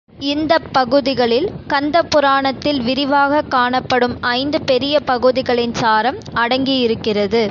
இந்தப் 0.27 0.69
பகுதிகளில் 0.71 1.47
கந்தப்புராணத்தில் 1.69 2.79
விரிவாகக் 2.83 3.51
காணப்படும் 3.51 4.15
ஐந்து 4.31 4.61
பெரிய 4.61 4.99
பகுதிகளின் 5.01 5.73
சாரம் 5.73 6.19
அடங்கியிருக்கிறது. 6.35 7.43